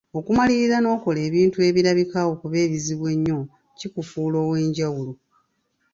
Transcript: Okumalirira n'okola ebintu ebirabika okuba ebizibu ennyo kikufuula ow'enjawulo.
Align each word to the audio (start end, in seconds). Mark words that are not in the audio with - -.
Okumalirira 0.19 0.77
n'okola 0.81 1.19
ebintu 1.29 1.57
ebirabika 1.69 2.19
okuba 2.31 2.55
ebizibu 2.65 3.05
ennyo 3.13 3.39
kikufuula 3.77 4.37
ow'enjawulo. 4.45 5.13